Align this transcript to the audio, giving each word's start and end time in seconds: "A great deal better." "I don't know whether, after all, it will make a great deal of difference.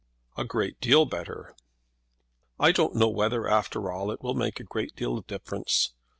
"A 0.35 0.43
great 0.43 0.79
deal 0.81 1.05
better." 1.05 1.55
"I 2.59 2.71
don't 2.71 2.95
know 2.95 3.09
whether, 3.09 3.47
after 3.47 3.91
all, 3.91 4.09
it 4.09 4.23
will 4.23 4.33
make 4.33 4.59
a 4.59 4.63
great 4.63 4.95
deal 4.95 5.15
of 5.15 5.27
difference. 5.27 5.93